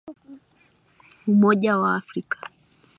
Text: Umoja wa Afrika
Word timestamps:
Umoja 1.31 1.71
wa 1.81 1.89
Afrika 2.01 2.37